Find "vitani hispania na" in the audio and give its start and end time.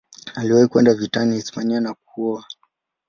0.93-1.93